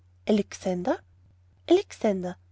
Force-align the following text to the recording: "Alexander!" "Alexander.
"Alexander!" 0.25 0.99
"Alexander. 1.67 2.35